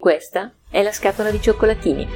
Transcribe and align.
Questa 0.00 0.54
è 0.70 0.82
la 0.82 0.92
scatola 0.92 1.30
di 1.30 1.42
cioccolatini, 1.42 2.08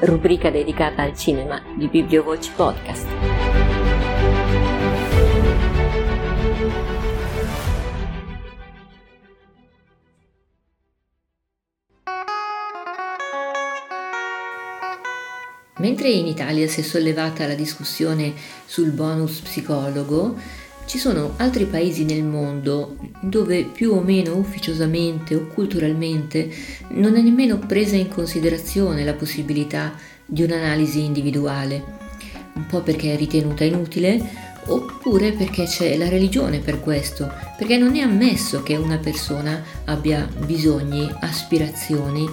rubrica 0.00 0.48
dedicata 0.48 1.02
al 1.02 1.14
cinema 1.14 1.62
di 1.76 1.86
Bibliovoci 1.86 2.50
Podcast. 2.56 3.06
Mentre 15.76 16.08
in 16.08 16.26
Italia 16.26 16.66
si 16.68 16.80
è 16.80 16.82
sollevata 16.82 17.46
la 17.46 17.54
discussione 17.54 18.32
sul 18.64 18.92
bonus 18.92 19.40
psicologo, 19.40 20.62
ci 20.86 20.98
sono 20.98 21.34
altri 21.36 21.64
paesi 21.64 22.04
nel 22.04 22.22
mondo 22.22 22.96
dove 23.20 23.64
più 23.64 23.92
o 23.92 24.00
meno 24.00 24.36
ufficiosamente 24.36 25.34
o 25.34 25.46
culturalmente 25.46 26.50
non 26.90 27.16
è 27.16 27.20
nemmeno 27.20 27.58
presa 27.58 27.96
in 27.96 28.08
considerazione 28.08 29.04
la 29.04 29.14
possibilità 29.14 29.94
di 30.26 30.42
un'analisi 30.42 31.02
individuale, 31.02 31.82
un 32.54 32.66
po' 32.66 32.80
perché 32.80 33.14
è 33.14 33.16
ritenuta 33.16 33.64
inutile 33.64 34.52
oppure 34.66 35.32
perché 35.32 35.64
c'è 35.64 35.96
la 35.96 36.08
religione 36.08 36.58
per 36.60 36.80
questo, 36.80 37.30
perché 37.56 37.76
non 37.76 37.96
è 37.96 38.00
ammesso 38.00 38.62
che 38.62 38.76
una 38.76 38.98
persona 38.98 39.62
abbia 39.84 40.28
bisogni, 40.46 41.10
aspirazioni 41.20 42.26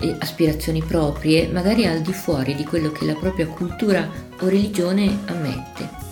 e 0.00 0.16
aspirazioni 0.18 0.82
proprie, 0.82 1.48
magari 1.48 1.86
al 1.86 2.00
di 2.00 2.12
fuori 2.12 2.54
di 2.54 2.64
quello 2.64 2.90
che 2.92 3.04
la 3.04 3.14
propria 3.14 3.46
cultura 3.46 4.08
o 4.40 4.48
religione 4.48 5.18
ammette. 5.26 6.07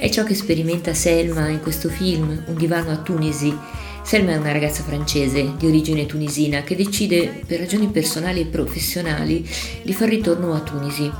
È 0.00 0.08
ciò 0.08 0.24
che 0.24 0.34
sperimenta 0.34 0.94
Selma 0.94 1.48
in 1.48 1.60
questo 1.60 1.90
film, 1.90 2.44
Un 2.46 2.56
divano 2.56 2.90
a 2.90 2.96
Tunisi. 2.96 3.54
Selma 4.02 4.32
è 4.32 4.38
una 4.38 4.50
ragazza 4.50 4.82
francese 4.82 5.52
di 5.58 5.66
origine 5.66 6.06
tunisina 6.06 6.62
che 6.62 6.74
decide, 6.74 7.42
per 7.46 7.58
ragioni 7.58 7.86
personali 7.88 8.40
e 8.40 8.46
professionali, 8.46 9.46
di 9.82 9.92
far 9.92 10.08
ritorno 10.08 10.54
a 10.54 10.60
Tunisi. 10.60 11.12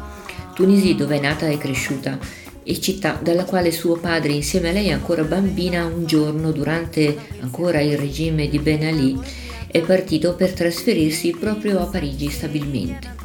Tunisi 0.54 0.94
dove 0.94 1.18
è 1.18 1.20
nata 1.20 1.46
e 1.46 1.58
cresciuta 1.58 2.18
e 2.62 2.80
città 2.80 3.20
dalla 3.22 3.44
quale 3.44 3.70
suo 3.70 3.98
padre 3.98 4.32
insieme 4.32 4.70
a 4.70 4.72
lei 4.72 4.90
ancora 4.90 5.24
bambina 5.24 5.84
un 5.84 6.06
giorno 6.06 6.50
durante 6.50 7.18
ancora 7.40 7.82
il 7.82 7.98
regime 7.98 8.48
di 8.48 8.60
Ben 8.60 8.82
Ali 8.82 9.18
è 9.66 9.82
partito 9.82 10.34
per 10.34 10.54
trasferirsi 10.54 11.36
proprio 11.38 11.80
a 11.80 11.84
Parigi 11.84 12.30
stabilmente. 12.30 13.19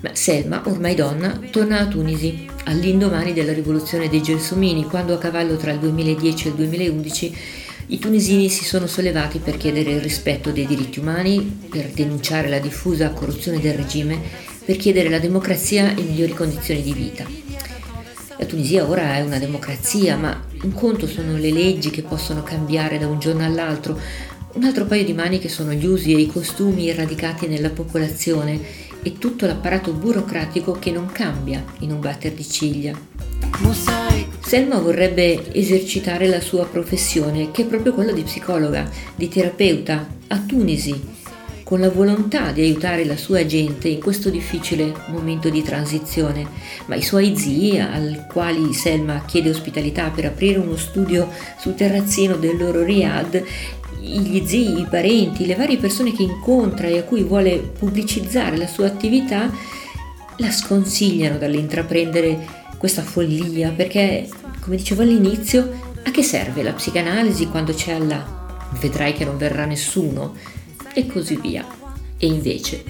Ma 0.00 0.10
Selma, 0.12 0.62
ormai 0.66 0.94
donna, 0.94 1.40
torna 1.50 1.80
a 1.80 1.86
Tunisi 1.86 2.46
all'indomani 2.64 3.32
della 3.32 3.52
rivoluzione 3.52 4.08
dei 4.08 4.22
Gelsomini, 4.22 4.84
quando 4.84 5.14
a 5.14 5.18
cavallo 5.18 5.56
tra 5.56 5.72
il 5.72 5.80
2010 5.80 6.46
e 6.46 6.50
il 6.50 6.56
2011 6.56 7.36
i 7.90 7.98
tunisini 7.98 8.48
si 8.48 8.64
sono 8.64 8.86
sollevati 8.86 9.38
per 9.38 9.56
chiedere 9.56 9.92
il 9.92 10.00
rispetto 10.00 10.52
dei 10.52 10.66
diritti 10.66 11.00
umani, 11.00 11.40
per 11.68 11.86
denunciare 11.86 12.48
la 12.48 12.58
diffusa 12.58 13.10
corruzione 13.10 13.60
del 13.60 13.74
regime, 13.74 14.20
per 14.64 14.76
chiedere 14.76 15.08
la 15.08 15.18
democrazia 15.18 15.94
e 15.94 16.02
migliori 16.02 16.32
condizioni 16.32 16.82
di 16.82 16.92
vita. 16.92 17.24
La 18.38 18.44
Tunisia 18.44 18.86
ora 18.86 19.16
è 19.16 19.22
una 19.22 19.38
democrazia, 19.38 20.16
ma 20.16 20.44
un 20.62 20.72
conto 20.74 21.08
sono 21.08 21.36
le 21.36 21.50
leggi 21.50 21.90
che 21.90 22.02
possono 22.02 22.44
cambiare 22.44 22.98
da 22.98 23.08
un 23.08 23.18
giorno 23.18 23.44
all'altro, 23.44 23.98
un 24.50 24.64
altro 24.64 24.86
paio 24.86 25.04
di 25.04 25.12
maniche 25.12 25.48
sono 25.48 25.72
gli 25.72 25.86
usi 25.86 26.14
e 26.14 26.20
i 26.20 26.26
costumi 26.26 26.92
radicati 26.92 27.46
nella 27.46 27.70
popolazione 27.70 28.60
e 29.02 29.18
tutto 29.18 29.46
l'apparato 29.46 29.92
burocratico 29.92 30.72
che 30.72 30.90
non 30.90 31.06
cambia 31.06 31.64
in 31.80 31.92
un 31.92 32.00
batter 32.00 32.32
di 32.32 32.48
ciglia. 32.48 32.98
Selma 34.40 34.78
vorrebbe 34.78 35.52
esercitare 35.54 36.26
la 36.26 36.40
sua 36.40 36.64
professione, 36.64 37.50
che 37.50 37.62
è 37.62 37.66
proprio 37.66 37.92
quella 37.92 38.12
di 38.12 38.22
psicologa, 38.22 38.88
di 39.14 39.28
terapeuta, 39.28 40.06
a 40.28 40.38
Tunisi, 40.38 41.16
con 41.68 41.80
la 41.80 41.90
volontà 41.90 42.50
di 42.50 42.62
aiutare 42.62 43.04
la 43.04 43.18
sua 43.18 43.44
gente 43.44 43.88
in 43.88 44.00
questo 44.00 44.30
difficile 44.30 44.90
momento 45.08 45.50
di 45.50 45.62
transizione. 45.62 46.46
Ma 46.86 46.94
i 46.94 47.02
suoi 47.02 47.36
zii, 47.36 47.78
al 47.78 48.24
quali 48.26 48.72
Selma 48.72 49.22
chiede 49.26 49.50
ospitalità 49.50 50.08
per 50.08 50.24
aprire 50.24 50.58
uno 50.58 50.76
studio 50.76 51.28
sul 51.58 51.74
terrazzino 51.74 52.36
del 52.36 52.56
loro 52.56 52.82
Riyadh, 52.82 53.44
gli 54.00 54.46
zii, 54.46 54.80
i 54.80 54.86
parenti, 54.88 55.46
le 55.46 55.54
varie 55.54 55.76
persone 55.76 56.12
che 56.12 56.22
incontra 56.22 56.86
e 56.86 56.98
a 56.98 57.02
cui 57.02 57.22
vuole 57.22 57.58
pubblicizzare 57.58 58.56
la 58.56 58.66
sua 58.66 58.86
attività, 58.86 59.50
la 60.36 60.50
sconsigliano 60.50 61.38
dall'intraprendere 61.38 62.46
questa 62.78 63.02
follia 63.02 63.70
perché, 63.70 64.28
come 64.60 64.76
dicevo 64.76 65.02
all'inizio, 65.02 65.86
a 66.04 66.10
che 66.10 66.22
serve 66.22 66.62
la 66.62 66.72
psicanalisi 66.72 67.48
quando 67.48 67.74
c'è 67.74 67.92
Allah? 67.92 68.46
Vedrai 68.80 69.12
che 69.14 69.24
non 69.24 69.36
verrà 69.36 69.64
nessuno 69.64 70.34
e 70.94 71.06
così 71.06 71.36
via. 71.40 71.66
E 72.16 72.26
invece, 72.26 72.82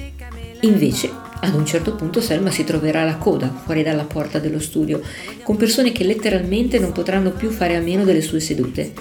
invece, 0.60 1.10
ad 1.40 1.54
un 1.54 1.64
certo 1.64 1.94
punto 1.94 2.20
Selma 2.20 2.50
si 2.50 2.64
troverà 2.64 3.02
alla 3.02 3.16
coda 3.16 3.52
fuori 3.64 3.82
dalla 3.82 4.04
porta 4.04 4.38
dello 4.38 4.58
studio, 4.58 5.00
con 5.42 5.56
persone 5.56 5.92
che 5.92 6.04
letteralmente 6.04 6.78
non 6.78 6.92
potranno 6.92 7.30
più 7.30 7.50
fare 7.50 7.76
a 7.76 7.80
meno 7.80 8.04
delle 8.04 8.22
sue 8.22 8.40
sedute 8.40 8.92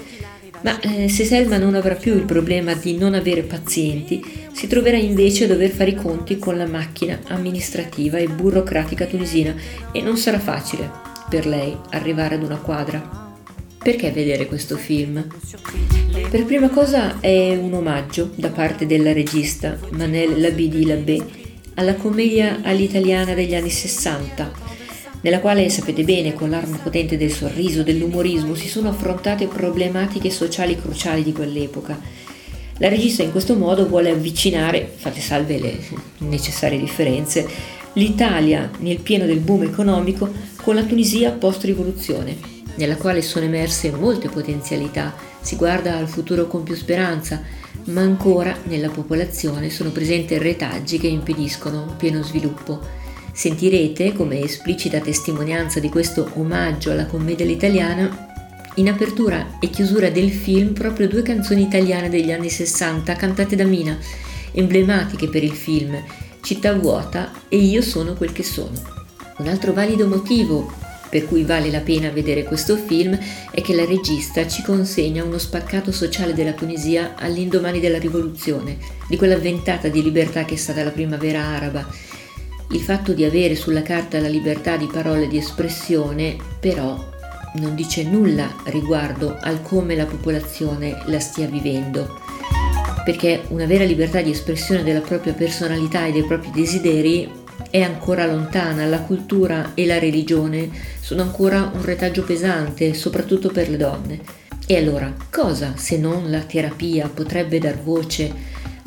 ma 0.62 0.80
eh, 0.80 1.08
se 1.08 1.24
Selma 1.24 1.58
non 1.58 1.74
avrà 1.74 1.94
più 1.94 2.14
il 2.14 2.24
problema 2.24 2.74
di 2.74 2.96
non 2.96 3.14
avere 3.14 3.42
pazienti, 3.42 4.22
si 4.52 4.66
troverà 4.66 4.96
invece 4.96 5.44
a 5.44 5.48
dover 5.48 5.70
fare 5.70 5.90
i 5.90 5.94
conti 5.94 6.38
con 6.38 6.56
la 6.56 6.66
macchina 6.66 7.20
amministrativa 7.28 8.18
e 8.18 8.28
burocratica 8.28 9.06
tunisina 9.06 9.54
e 9.92 10.02
non 10.02 10.16
sarà 10.16 10.38
facile 10.38 10.90
per 11.28 11.46
lei 11.46 11.76
arrivare 11.90 12.34
ad 12.34 12.42
una 12.42 12.56
quadra. 12.56 13.26
Perché 13.80 14.10
vedere 14.10 14.46
questo 14.46 14.76
film? 14.76 15.24
Per 16.28 16.44
prima 16.44 16.68
cosa 16.68 17.20
è 17.20 17.56
un 17.56 17.72
omaggio 17.72 18.32
da 18.34 18.50
parte 18.50 18.86
della 18.86 19.12
regista 19.12 19.78
Manel 19.92 20.40
Labidi 20.40 20.84
Labé 20.84 21.24
alla 21.74 21.94
commedia 21.94 22.58
all'italiana 22.62 23.34
degli 23.34 23.54
anni 23.54 23.70
60 23.70 24.67
nella 25.20 25.40
quale, 25.40 25.68
sapete 25.68 26.04
bene, 26.04 26.34
con 26.34 26.50
l'arma 26.50 26.76
potente 26.76 27.16
del 27.16 27.32
sorriso, 27.32 27.82
dell'umorismo, 27.82 28.54
si 28.54 28.68
sono 28.68 28.88
affrontate 28.88 29.46
problematiche 29.46 30.30
sociali 30.30 30.80
cruciali 30.80 31.22
di 31.22 31.32
quell'epoca. 31.32 31.98
La 32.78 32.88
regista 32.88 33.24
in 33.24 33.32
questo 33.32 33.56
modo 33.56 33.88
vuole 33.88 34.10
avvicinare, 34.10 34.88
fatte 34.94 35.20
salve 35.20 35.58
le 35.58 35.78
necessarie 36.18 36.78
differenze, 36.78 37.48
l'Italia 37.94 38.70
nel 38.78 39.00
pieno 39.00 39.26
del 39.26 39.40
boom 39.40 39.64
economico 39.64 40.30
con 40.62 40.76
la 40.76 40.84
Tunisia 40.84 41.32
post-rivoluzione, 41.32 42.36
nella 42.76 42.96
quale 42.96 43.22
sono 43.22 43.44
emerse 43.44 43.90
molte 43.90 44.28
potenzialità, 44.28 45.12
si 45.40 45.56
guarda 45.56 45.96
al 45.96 46.08
futuro 46.08 46.46
con 46.46 46.62
più 46.62 46.76
speranza, 46.76 47.42
ma 47.86 48.02
ancora 48.02 48.56
nella 48.64 48.90
popolazione 48.90 49.70
sono 49.70 49.90
presenti 49.90 50.38
retaggi 50.38 50.98
che 50.98 51.08
impediscono 51.08 51.82
un 51.82 51.96
pieno 51.96 52.22
sviluppo. 52.22 53.06
Sentirete, 53.38 54.14
come 54.14 54.40
esplicita 54.40 54.98
testimonianza 54.98 55.78
di 55.78 55.88
questo 55.88 56.28
omaggio 56.34 56.90
alla 56.90 57.06
commedia 57.06 57.44
all'italiana, 57.44 58.26
in 58.74 58.88
apertura 58.88 59.58
e 59.60 59.70
chiusura 59.70 60.10
del 60.10 60.32
film 60.32 60.72
proprio 60.72 61.06
due 61.06 61.22
canzoni 61.22 61.62
italiane 61.62 62.08
degli 62.08 62.32
anni 62.32 62.50
60 62.50 63.14
cantate 63.14 63.54
da 63.54 63.62
Mina, 63.62 63.96
emblematiche 64.50 65.28
per 65.28 65.44
il 65.44 65.52
film, 65.52 66.02
Città 66.40 66.74
vuota 66.74 67.30
e 67.48 67.58
Io 67.58 67.80
sono 67.80 68.14
quel 68.14 68.32
che 68.32 68.42
sono. 68.42 68.72
Un 69.36 69.46
altro 69.46 69.72
valido 69.72 70.08
motivo 70.08 70.72
per 71.08 71.24
cui 71.24 71.44
vale 71.44 71.70
la 71.70 71.80
pena 71.80 72.10
vedere 72.10 72.42
questo 72.42 72.74
film 72.74 73.16
è 73.52 73.62
che 73.62 73.72
la 73.72 73.84
regista 73.84 74.48
ci 74.48 74.62
consegna 74.62 75.22
uno 75.22 75.38
spaccato 75.38 75.92
sociale 75.92 76.34
della 76.34 76.54
Tunisia 76.54 77.14
all'indomani 77.16 77.78
della 77.78 78.00
rivoluzione, 78.00 78.78
di 79.08 79.16
quella 79.16 79.38
ventata 79.38 79.86
di 79.86 80.02
libertà 80.02 80.44
che 80.44 80.54
è 80.54 80.58
stata 80.58 80.82
la 80.82 80.90
primavera 80.90 81.44
araba 81.44 81.86
il 82.70 82.80
fatto 82.80 83.12
di 83.12 83.24
avere 83.24 83.54
sulla 83.54 83.82
carta 83.82 84.20
la 84.20 84.28
libertà 84.28 84.76
di 84.76 84.88
parola 84.92 85.22
e 85.22 85.28
di 85.28 85.38
espressione, 85.38 86.36
però, 86.60 87.16
non 87.54 87.74
dice 87.74 88.02
nulla 88.02 88.54
riguardo 88.64 89.36
al 89.40 89.62
come 89.62 89.96
la 89.96 90.04
popolazione 90.04 91.02
la 91.06 91.18
stia 91.18 91.46
vivendo, 91.46 92.20
perché 93.04 93.44
una 93.48 93.64
vera 93.64 93.84
libertà 93.84 94.20
di 94.20 94.30
espressione 94.30 94.82
della 94.82 95.00
propria 95.00 95.32
personalità 95.32 96.04
e 96.04 96.12
dei 96.12 96.24
propri 96.24 96.50
desideri 96.50 97.30
è 97.70 97.80
ancora 97.80 98.26
lontana, 98.26 98.84
la 98.86 99.00
cultura 99.00 99.72
e 99.74 99.86
la 99.86 99.98
religione 99.98 100.70
sono 101.00 101.22
ancora 101.22 101.70
un 101.72 101.82
retaggio 101.82 102.22
pesante, 102.22 102.92
soprattutto 102.94 103.48
per 103.48 103.68
le 103.70 103.76
donne. 103.76 104.20
E 104.66 104.76
allora, 104.76 105.14
cosa 105.30 105.72
se 105.76 105.96
non 105.96 106.30
la 106.30 106.40
terapia 106.40 107.08
potrebbe 107.08 107.58
dar 107.58 107.82
voce 107.82 108.30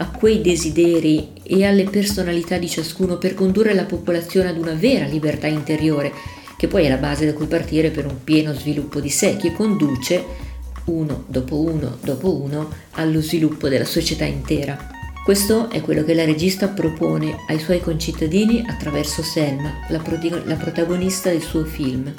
a 0.01 0.09
quei 0.09 0.41
desideri 0.41 1.29
e 1.43 1.63
alle 1.63 1.83
personalità 1.83 2.57
di 2.57 2.67
ciascuno 2.67 3.17
per 3.17 3.35
condurre 3.35 3.75
la 3.75 3.85
popolazione 3.85 4.49
ad 4.49 4.57
una 4.57 4.73
vera 4.73 5.05
libertà 5.05 5.45
interiore, 5.45 6.11
che 6.57 6.67
poi 6.67 6.85
è 6.85 6.89
la 6.89 6.97
base 6.97 7.27
da 7.27 7.33
cui 7.33 7.45
partire 7.45 7.91
per 7.91 8.07
un 8.07 8.23
pieno 8.23 8.51
sviluppo 8.53 8.99
di 8.99 9.09
sé, 9.09 9.37
che 9.37 9.53
conduce, 9.53 10.49
uno 10.85 11.25
dopo 11.27 11.61
uno 11.61 11.97
dopo 12.01 12.35
uno, 12.41 12.69
allo 12.93 13.21
sviluppo 13.21 13.69
della 13.69 13.85
società 13.85 14.25
intera. 14.25 14.89
Questo 15.23 15.69
è 15.69 15.81
quello 15.81 16.03
che 16.03 16.15
la 16.15 16.25
regista 16.25 16.67
propone 16.67 17.37
ai 17.47 17.59
suoi 17.59 17.79
concittadini 17.79 18.65
attraverso 18.67 19.21
Selma, 19.21 19.85
la, 19.89 19.99
prog- 19.99 20.45
la 20.45 20.55
protagonista 20.55 21.29
del 21.29 21.43
suo 21.43 21.63
film. 21.63 22.11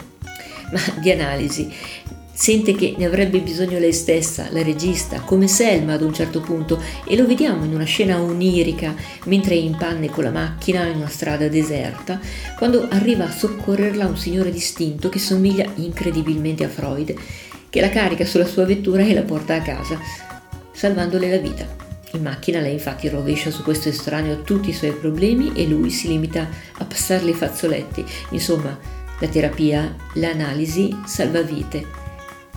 Ma 0.71 0.81
di 1.01 1.11
analisi 1.11 1.71
Sente 2.35 2.75
che 2.75 2.95
ne 2.97 3.05
avrebbe 3.05 3.41
bisogno 3.41 3.79
lei 3.79 3.93
stessa, 3.93 4.49
la 4.51 4.63
regista, 4.63 5.21
come 5.21 5.47
Selma 5.47 5.93
ad 5.93 6.03
un 6.03 6.15
certo 6.15 6.41
punto, 6.41 6.83
e 7.07 7.15
lo 7.15 7.27
vediamo 7.27 7.65
in 7.65 7.75
una 7.75 7.85
scena 7.85 8.21
onirica 8.21 8.95
mentre 9.27 9.55
è 9.55 9.59
in 9.59 9.77
panne 9.77 10.09
con 10.09 10.25
la 10.25 10.31
macchina 10.31 10.87
in 10.87 10.97
una 10.97 11.09
strada 11.09 11.47
deserta, 11.49 12.19
quando 12.57 12.89
arriva 12.89 13.27
a 13.27 13.31
soccorrerla 13.31 14.07
un 14.07 14.17
signore 14.17 14.51
distinto 14.51 15.11
che 15.11 15.19
somiglia 15.19 15.71
incredibilmente 15.77 16.65
a 16.65 16.69
Freud, 16.69 17.15
che 17.69 17.81
la 17.81 17.91
carica 17.91 18.25
sulla 18.25 18.47
sua 18.47 18.65
vettura 18.65 19.05
e 19.05 19.13
la 19.13 19.23
porta 19.23 19.55
a 19.55 19.63
casa, 19.63 20.01
salvandole 20.73 21.29
la 21.29 21.39
vita. 21.39 21.67
In 22.15 22.23
macchina 22.23 22.61
lei 22.61 22.73
infatti 22.73 23.09
rovescia 23.09 23.51
su 23.51 23.63
questo 23.63 23.91
estraneo 23.91 24.43
tutti 24.43 24.71
i 24.71 24.75
suoi 24.75 24.93
problemi 24.93 25.53
e 25.55 25.67
lui 25.67 25.91
si 25.91 26.09
limita 26.09 26.49
a 26.79 26.85
passarle 26.85 27.31
i 27.31 27.35
fazzoletti. 27.35 28.05
Insomma, 28.31 28.77
la 29.19 29.29
terapia, 29.29 29.95
l'analisi 30.15 30.95
salva 31.07 31.43
vite 31.43 32.01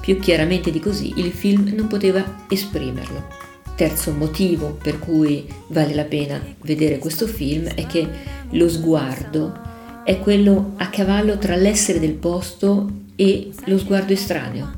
più 0.05 0.19
chiaramente 0.19 0.69
di 0.69 0.79
così 0.79 1.13
il 1.17 1.31
film 1.31 1.73
non 1.73 1.87
poteva 1.87 2.45
esprimerlo. 2.47 3.27
Terzo 3.75 4.11
motivo 4.11 4.77
per 4.81 4.99
cui 4.99 5.47
vale 5.69 5.95
la 5.95 6.03
pena 6.03 6.39
vedere 6.61 6.99
questo 6.99 7.25
film 7.25 7.65
è 7.65 7.87
che 7.87 8.07
lo 8.51 8.69
sguardo 8.69 9.73
è 10.03 10.19
quello 10.19 10.73
a 10.77 10.89
cavallo 10.89 11.39
tra 11.39 11.55
l'essere 11.55 11.99
del 11.99 12.13
posto 12.13 12.87
e 13.15 13.49
lo 13.65 13.79
sguardo 13.79 14.13
estraneo. 14.13 14.73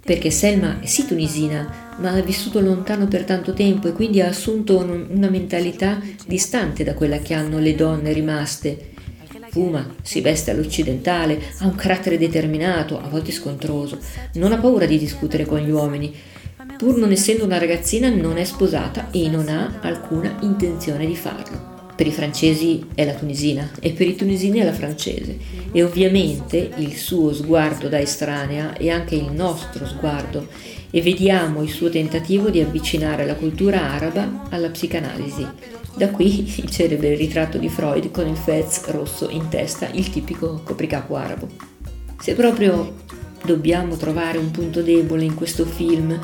Perché 0.00 0.30
Selma 0.30 0.78
è 0.78 0.86
sì 0.86 1.04
tunisina, 1.04 1.96
ma 1.98 2.12
ha 2.12 2.22
vissuto 2.22 2.60
lontano 2.60 3.08
per 3.08 3.24
tanto 3.24 3.52
tempo 3.52 3.88
e 3.88 3.92
quindi 3.92 4.20
ha 4.20 4.28
assunto 4.28 4.78
una 4.78 5.28
mentalità 5.28 6.00
distante 6.26 6.84
da 6.84 6.94
quella 6.94 7.18
che 7.18 7.34
hanno 7.34 7.58
le 7.58 7.74
donne 7.74 8.12
rimaste 8.12 8.90
Fuma, 9.50 9.94
si 10.02 10.20
veste 10.20 10.52
all'occidentale, 10.52 11.40
ha 11.58 11.66
un 11.66 11.74
carattere 11.74 12.16
determinato, 12.16 13.00
a 13.00 13.08
volte 13.08 13.32
scontroso, 13.32 13.98
non 14.34 14.52
ha 14.52 14.58
paura 14.58 14.86
di 14.86 14.96
discutere 14.96 15.44
con 15.44 15.58
gli 15.58 15.70
uomini. 15.70 16.14
Pur 16.78 16.96
non 16.96 17.10
essendo 17.10 17.44
una 17.44 17.58
ragazzina 17.58 18.08
non 18.08 18.38
è 18.38 18.44
sposata 18.44 19.10
e 19.10 19.28
non 19.28 19.48
ha 19.48 19.80
alcuna 19.80 20.38
intenzione 20.42 21.04
di 21.04 21.16
farlo. 21.16 21.78
Per 21.96 22.06
i 22.06 22.12
francesi 22.12 22.86
è 22.94 23.04
la 23.04 23.14
tunisina 23.14 23.72
e 23.80 23.90
per 23.90 24.06
i 24.06 24.14
tunisini 24.14 24.60
è 24.60 24.64
la 24.64 24.72
francese 24.72 25.36
e 25.72 25.82
ovviamente 25.82 26.70
il 26.76 26.96
suo 26.96 27.34
sguardo 27.34 27.88
da 27.88 28.00
estranea 28.00 28.74
è 28.74 28.88
anche 28.88 29.16
il 29.16 29.32
nostro 29.32 29.84
sguardo 29.84 30.46
e 30.90 31.02
vediamo 31.02 31.62
il 31.62 31.70
suo 31.70 31.90
tentativo 31.90 32.50
di 32.50 32.60
avvicinare 32.60 33.26
la 33.26 33.34
cultura 33.34 33.90
araba 33.90 34.46
alla 34.48 34.70
psicanalisi. 34.70 35.46
Da 35.94 36.08
qui 36.10 36.60
il 36.62 36.70
celebre 36.70 37.14
ritratto 37.14 37.58
di 37.58 37.68
Freud 37.68 38.10
con 38.10 38.26
il 38.26 38.36
fez 38.36 38.84
rosso 38.86 39.28
in 39.28 39.48
testa, 39.48 39.88
il 39.92 40.08
tipico 40.08 40.60
copricapo 40.64 41.16
arabo. 41.16 41.48
Se 42.20 42.34
proprio 42.34 42.94
dobbiamo 43.44 43.96
trovare 43.96 44.38
un 44.38 44.50
punto 44.50 44.82
debole 44.82 45.24
in 45.24 45.34
questo 45.34 45.64
film, 45.64 46.18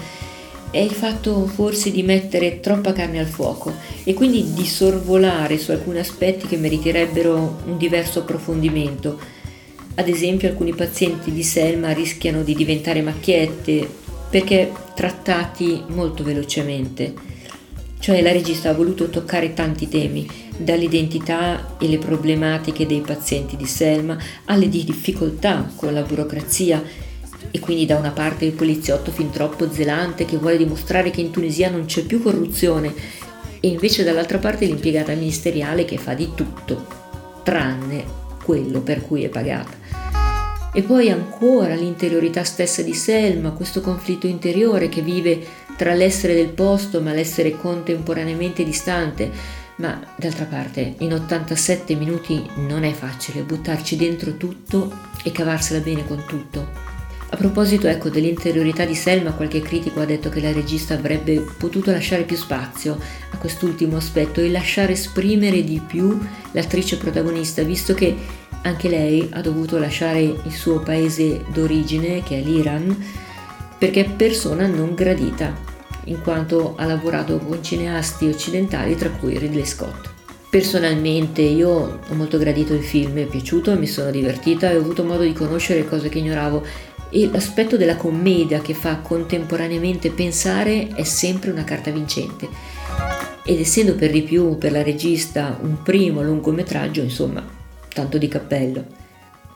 è 0.70 0.78
il 0.78 0.92
fatto 0.92 1.46
forse 1.46 1.90
di 1.90 2.02
mettere 2.02 2.60
troppa 2.60 2.92
carne 2.92 3.18
al 3.18 3.26
fuoco 3.26 3.72
e 4.04 4.14
quindi 4.14 4.52
di 4.52 4.66
sorvolare 4.66 5.58
su 5.58 5.70
alcuni 5.70 5.98
aspetti 5.98 6.46
che 6.46 6.56
meriterebbero 6.56 7.62
un 7.66 7.76
diverso 7.76 8.20
approfondimento. 8.20 9.18
Ad 9.94 10.08
esempio 10.08 10.48
alcuni 10.48 10.74
pazienti 10.74 11.32
di 11.32 11.42
Selma 11.42 11.92
rischiano 11.92 12.42
di 12.42 12.54
diventare 12.54 13.00
macchiette 13.00 13.88
perché 14.28 14.70
trattati 14.94 15.82
molto 15.88 16.22
velocemente 16.22 17.34
cioè 17.98 18.22
la 18.22 18.32
regista 18.32 18.70
ha 18.70 18.75
voluto 18.75 19.08
toccare 19.08 19.54
tanti 19.54 19.88
temi, 19.88 20.28
dall'identità 20.56 21.76
e 21.78 21.88
le 21.88 21.98
problematiche 21.98 22.87
dei 22.87 23.00
pazienti 23.00 23.56
di 23.56 23.66
Selma 23.66 24.16
alle 24.46 24.69
difficoltà 24.69 25.70
con 25.75 25.93
la 25.93 26.02
burocrazia 26.02 26.82
e 27.50 27.60
quindi 27.60 27.87
da 27.87 27.96
una 27.96 28.10
parte 28.10 28.44
il 28.44 28.52
poliziotto 28.52 29.10
fin 29.10 29.31
troppo 29.31 29.70
zelante 29.70 30.25
che 30.25 30.37
vuole 30.37 30.56
dimostrare 30.56 31.10
che 31.10 31.20
in 31.20 31.31
Tunisia 31.31 31.70
non 31.70 31.84
c'è 31.84 32.02
più 32.02 32.22
corruzione 32.22 32.93
e 33.60 33.69
invece 33.69 34.04
dall'altra 34.04 34.38
parte 34.38 34.66
l'impiegata 34.66 35.12
ministeriale 35.14 35.84
che 35.84 35.96
fa 35.96 36.14
di 36.14 36.31
tutto, 36.34 36.87
tranne 37.42 38.04
quello 38.42 38.81
per 38.81 39.02
cui 39.02 39.25
è 39.25 39.28
pagata. 39.28 39.85
E 40.76 40.82
poi 40.82 41.08
ancora 41.08 41.75
l'interiorità 41.75 42.44
stessa 42.44 42.82
di 42.82 42.93
Selma, 42.93 43.52
questo 43.52 43.81
conflitto 43.81 44.26
interiore 44.26 44.90
che 44.90 45.00
vive 45.00 45.43
tra 45.75 45.94
l'essere 45.94 46.34
del 46.34 46.50
posto 46.50 47.00
ma 47.00 47.14
l'essere 47.14 47.56
contemporaneamente 47.56 48.62
distante. 48.62 49.31
Ma 49.76 49.99
d'altra 50.17 50.44
parte, 50.44 50.96
in 50.99 51.14
87 51.14 51.94
minuti 51.94 52.44
non 52.56 52.84
è 52.84 52.93
facile 52.93 53.40
buttarci 53.40 53.96
dentro 53.96 54.37
tutto 54.37 54.93
e 55.25 55.32
cavarsela 55.32 55.81
bene 55.81 56.06
con 56.06 56.23
tutto. 56.28 56.69
A 57.31 57.37
proposito 57.37 57.87
ecco, 57.88 58.11
dell'interiorità 58.11 58.84
di 58.84 58.94
Selma, 58.94 59.32
qualche 59.32 59.62
critico 59.62 60.00
ha 60.00 60.05
detto 60.05 60.28
che 60.28 60.43
la 60.43 60.52
regista 60.52 60.93
avrebbe 60.93 61.43
potuto 61.56 61.90
lasciare 61.90 62.25
più 62.25 62.37
spazio 62.37 62.99
a 63.31 63.38
quest'ultimo 63.38 63.96
aspetto 63.96 64.43
e 64.43 64.50
lasciare 64.50 64.93
esprimere 64.93 65.64
di 65.64 65.81
più 65.81 66.20
l'attrice 66.52 66.99
protagonista, 66.99 67.62
visto 67.62 67.94
che 67.94 68.44
anche 68.66 68.88
lei 68.88 69.28
ha 69.32 69.40
dovuto 69.40 69.78
lasciare 69.78 70.20
il 70.20 70.52
suo 70.52 70.80
paese 70.80 71.44
d'origine, 71.52 72.22
che 72.22 72.38
è 72.38 72.42
l'Iran, 72.42 73.04
perché 73.78 74.04
è 74.04 74.10
persona 74.10 74.66
non 74.66 74.94
gradita, 74.94 75.54
in 76.04 76.20
quanto 76.20 76.74
ha 76.76 76.84
lavorato 76.84 77.38
con 77.38 77.62
cineasti 77.62 78.26
occidentali, 78.26 78.96
tra 78.96 79.10
cui 79.10 79.38
Ridley 79.38 79.64
Scott. 79.64 80.10
Personalmente 80.50 81.42
io 81.42 82.00
ho 82.08 82.14
molto 82.14 82.38
gradito 82.38 82.74
il 82.74 82.82
film, 82.82 83.12
mi 83.12 83.22
è 83.22 83.26
piaciuto, 83.26 83.78
mi 83.78 83.86
sono 83.86 84.10
divertita 84.10 84.70
e 84.70 84.76
ho 84.76 84.80
avuto 84.80 85.04
modo 85.04 85.22
di 85.22 85.32
conoscere 85.32 85.86
cose 85.86 86.08
che 86.08 86.18
ignoravo 86.18 86.64
e 87.10 87.28
l'aspetto 87.30 87.76
della 87.76 87.96
commedia 87.96 88.60
che 88.60 88.74
fa 88.74 88.96
contemporaneamente 88.96 90.10
pensare 90.10 90.88
è 90.88 91.04
sempre 91.04 91.50
una 91.50 91.64
carta 91.64 91.90
vincente. 91.90 92.48
Ed 93.44 93.60
essendo 93.60 93.94
per 93.94 94.10
di 94.10 94.22
più 94.22 94.58
per 94.58 94.72
la 94.72 94.82
regista 94.82 95.56
un 95.60 95.82
primo 95.82 96.22
lungometraggio, 96.22 97.00
insomma, 97.00 97.55
tanto 97.96 98.19
di 98.19 98.28
cappello. 98.28 98.84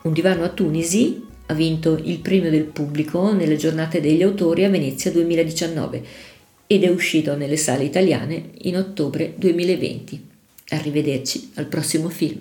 Un 0.01 0.13
divano 0.13 0.43
a 0.43 0.49
Tunisi 0.49 1.23
ha 1.45 1.53
vinto 1.53 1.95
il 2.03 2.17
premio 2.17 2.49
del 2.49 2.63
pubblico 2.63 3.31
nelle 3.33 3.55
giornate 3.55 4.01
degli 4.01 4.23
autori 4.23 4.63
a 4.63 4.69
Venezia 4.69 5.11
2019 5.11 6.03
ed 6.65 6.83
è 6.83 6.89
uscito 6.89 7.35
nelle 7.35 7.57
sale 7.57 7.83
italiane 7.83 8.49
in 8.61 8.77
ottobre 8.77 9.35
2020. 9.37 10.29
Arrivederci 10.69 11.51
al 11.55 11.67
prossimo 11.67 12.09
film. 12.09 12.39